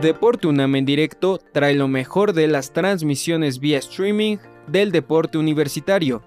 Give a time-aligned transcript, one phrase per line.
[0.00, 6.22] Deporte UNAM en directo trae lo mejor de las transmisiones vía streaming del deporte universitario.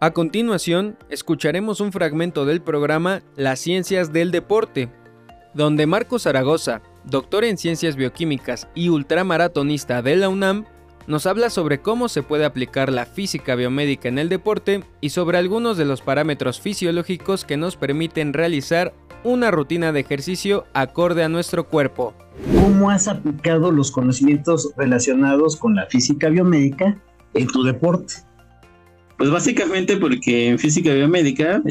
[0.00, 4.88] A continuación, escucharemos un fragmento del programa Las Ciencias del Deporte,
[5.52, 10.64] donde Marco Zaragoza, doctor en Ciencias Bioquímicas y ultramaratonista de la UNAM,
[11.06, 15.36] nos habla sobre cómo se puede aplicar la física biomédica en el deporte y sobre
[15.36, 18.94] algunos de los parámetros fisiológicos que nos permiten realizar
[19.24, 22.14] una rutina de ejercicio acorde a nuestro cuerpo.
[22.54, 26.96] ¿Cómo has aplicado los conocimientos relacionados con la física biomédica
[27.34, 28.14] en tu deporte?
[29.16, 31.62] Pues básicamente porque en física biomédica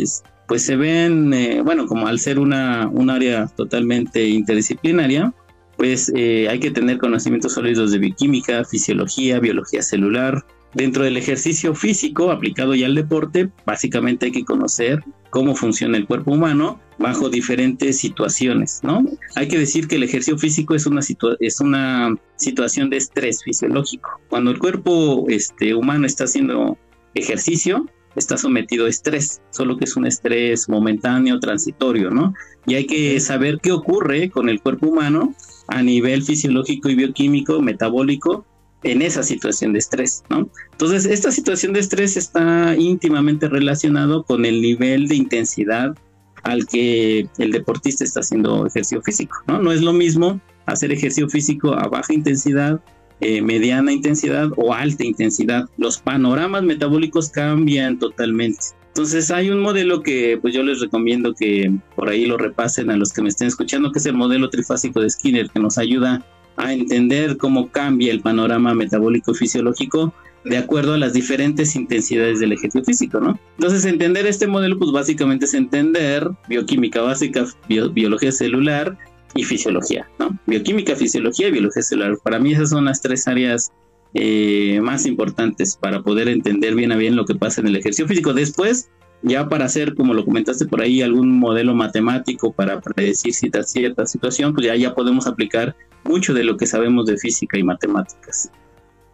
[0.48, 5.34] pues se ven, eh, bueno, como al ser una, un área totalmente interdisciplinaria,
[5.78, 10.44] pues eh, hay que tener conocimientos sólidos de bioquímica, fisiología, biología celular,
[10.74, 16.08] Dentro del ejercicio físico aplicado ya al deporte, básicamente hay que conocer cómo funciona el
[16.08, 19.06] cuerpo humano bajo diferentes situaciones, ¿no?
[19.36, 21.02] Hay que decir que el ejercicio físico es una,
[21.40, 24.20] es una situación de estrés fisiológico.
[24.30, 26.78] Cuando el cuerpo este, humano está haciendo
[27.14, 32.34] ejercicio, está sometido a estrés, solo que es un estrés momentáneo, transitorio, ¿no?
[32.66, 35.36] Y hay que saber qué ocurre con el cuerpo humano
[35.68, 38.46] a nivel fisiológico y bioquímico, metabólico,
[38.92, 40.50] en esa situación de estrés, ¿no?
[40.72, 45.96] Entonces, esta situación de estrés está íntimamente relacionado con el nivel de intensidad
[46.44, 49.62] al que el deportista está haciendo ejercicio físico, ¿no?
[49.62, 52.80] No es lo mismo hacer ejercicio físico a baja intensidad,
[53.20, 55.68] eh, mediana intensidad o alta intensidad.
[55.78, 58.60] Los panoramas metabólicos cambian totalmente.
[58.90, 62.98] Entonces hay un modelo que pues yo les recomiendo que por ahí lo repasen a
[62.98, 66.26] los que me estén escuchando, que es el modelo trifásico de Skinner, que nos ayuda
[66.58, 70.14] a entender cómo cambia el panorama metabólico y fisiológico
[70.44, 73.40] de acuerdo a las diferentes intensidades del ejercicio físico, ¿no?
[73.58, 78.98] Entonces, entender este modelo, pues básicamente es entender bioquímica básica, biología celular
[79.36, 80.38] y fisiología, ¿no?
[80.46, 82.18] Bioquímica, fisiología y biología celular.
[82.24, 83.72] Para mí esas son las tres áreas
[84.14, 88.08] eh, más importantes para poder entender bien a bien lo que pasa en el ejercicio
[88.08, 88.34] físico.
[88.34, 88.90] Después,
[89.24, 94.06] ya para hacer, como lo comentaste por ahí, algún modelo matemático para predecir cierta, cierta
[94.06, 98.52] situación, pues ya, ya podemos aplicar mucho de lo que sabemos de física y matemáticas.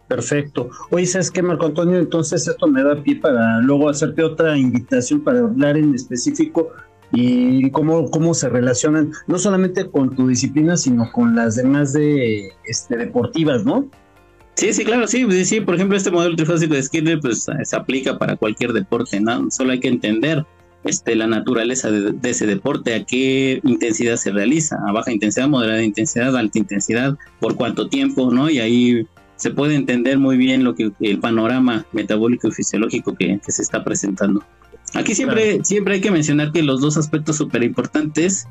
[0.08, 0.70] Perfecto.
[0.90, 1.98] Oye, ¿sabes qué, Marco Antonio?
[1.98, 6.72] Entonces esto me da pie para luego hacerte otra invitación para hablar en específico
[7.12, 12.48] y cómo, cómo se relacionan, no solamente con tu disciplina, sino con las demás de
[12.64, 13.88] este, deportivas, ¿no?
[14.54, 18.18] Sí, sí, claro, sí, sí, por ejemplo, este modelo trifásico de Skinner pues se aplica
[18.18, 19.50] para cualquier deporte, ¿no?
[19.50, 20.44] Solo hay que entender
[20.84, 25.82] este, la naturaleza de, ese deporte, a qué intensidad se realiza, a baja intensidad, moderada
[25.82, 28.50] intensidad, alta intensidad, por cuánto tiempo, ¿no?
[28.50, 29.06] Y ahí
[29.36, 33.82] se puede entender muy bien lo que el panorama metabólico y fisiológico que, se está
[33.82, 34.44] presentando.
[34.94, 38.46] Aquí siempre, siempre hay que mencionar que los dos aspectos súper importantes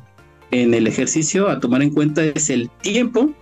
[0.52, 3.34] en el ejercicio a tomar en cuenta es el tiempo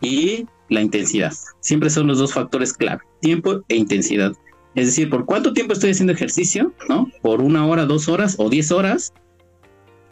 [0.00, 1.32] y la intensidad.
[1.60, 4.32] Siempre son los dos factores clave, tiempo e intensidad.
[4.74, 7.10] Es decir, por cuánto tiempo estoy haciendo ejercicio, ¿no?
[7.22, 9.12] Por una hora, dos horas o diez horas.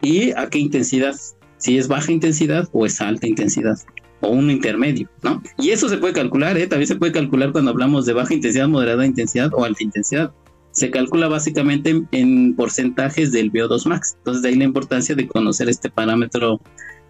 [0.01, 1.15] Y a qué intensidad.
[1.59, 3.77] Si es baja intensidad o es alta intensidad.
[4.21, 5.43] O un intermedio, ¿no?
[5.59, 6.69] Y eso se puede calcular, ¿eh?
[6.69, 10.33] También se puede calcular cuando hablamos de baja intensidad, moderada intensidad o alta intensidad.
[10.71, 14.15] Se calcula básicamente en, porcentajes del VO2 max.
[14.19, 16.61] Entonces, de ahí la importancia de conocer este parámetro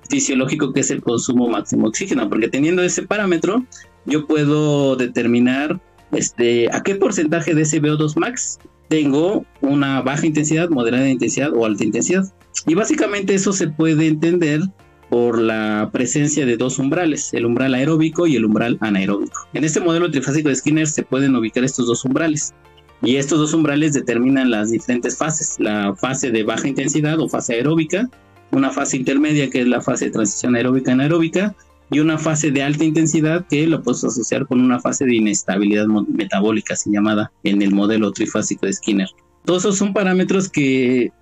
[0.08, 3.64] fisiológico que es el consumo máximo de oxígeno, porque teniendo ese parámetro,
[4.06, 5.80] yo puedo determinar
[6.12, 8.58] este, a qué porcentaje de ese VO2 max
[8.88, 12.24] tengo una baja intensidad, moderada intensidad o alta intensidad.
[12.66, 14.60] Y básicamente eso se puede entender
[15.08, 19.48] por la presencia de dos umbrales, el umbral aeróbico y el umbral anaeróbico.
[19.52, 22.54] En este modelo trifásico de Skinner se pueden ubicar estos dos umbrales.
[23.02, 27.54] Y estos dos umbrales determinan las diferentes fases, la fase de baja intensidad o fase
[27.54, 28.08] aeróbica,
[28.52, 31.54] una fase intermedia que es la fase de transición aeróbica anaeróbica
[31.92, 35.86] y una fase de alta intensidad que lo puedes asociar con una fase de inestabilidad
[35.86, 39.08] metabólica, así llamada en el modelo trifásico de Skinner.
[39.44, 41.12] Todos esos son parámetros que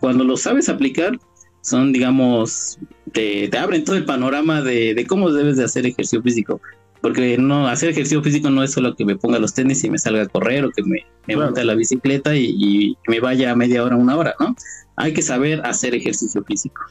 [0.00, 1.18] cuando los sabes aplicar
[1.60, 2.78] son, digamos,
[3.12, 6.60] te, abren todo el panorama de, cómo debes de hacer ejercicio físico.
[7.02, 9.98] Porque no hacer ejercicio físico no es solo que me ponga los tenis y me
[9.98, 13.52] salga a correr o que me, me monte a la bicicleta y, y me vaya
[13.52, 14.56] a media hora, una hora, ¿no?
[14.96, 16.82] Hay que saber hacer ejercicio físico.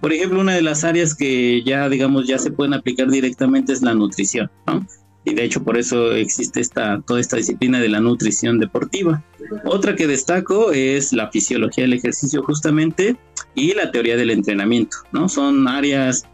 [0.00, 3.82] Por ejemplo, una de las áreas que ya, digamos, ya se pueden aplicar directamente es
[3.82, 4.86] la nutrición, ¿no?
[5.24, 9.22] Y de hecho por eso existe esta, toda esta disciplina de la nutrición deportiva.
[9.64, 13.16] Otra que destaco es la fisiología del ejercicio justamente
[13.54, 15.28] y la teoría del entrenamiento, ¿no?
[15.28, 16.26] Son áreas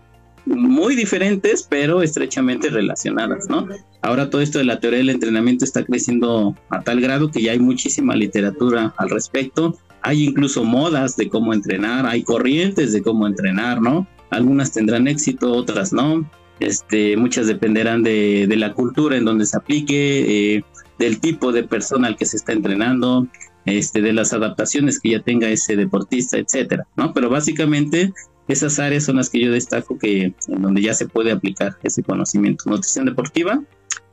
[0.47, 3.67] muy diferentes, pero estrechamente relacionadas, ¿no?
[4.03, 7.53] Ahora todo esto de la teoría del entrenamiento está creciendo a tal grado que ya
[7.53, 13.27] hay muchísima literatura al respecto hay incluso modas de cómo entrenar, hay corrientes de cómo
[13.27, 14.07] entrenar, ¿no?
[14.29, 16.31] Algunas tendrán éxito, otras no.
[16.61, 20.65] este, muchas dependerán de, la cultura en donde se aplique, eh,
[20.99, 23.27] del tipo de persona al que se está entrenando,
[23.65, 27.15] este, de las adaptaciones que ya tenga ese deportista, etcétera, ¿no?
[27.15, 28.13] Pero básicamente
[28.47, 32.03] esas áreas son las que yo destaco que en donde ya se puede aplicar ese
[32.03, 32.65] conocimiento.
[32.69, 33.63] Nutrición deportiva,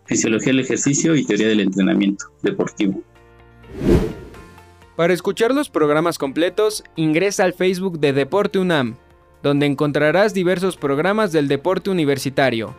[0.06, 3.04] fisiología del ejercicio y teoría del entrenamiento deportivo.
[4.96, 8.98] Para escuchar los programas completos, ingresa al Facebook de Deporte UNAM,
[9.42, 12.76] donde encontrarás diversos programas del deporte universitario.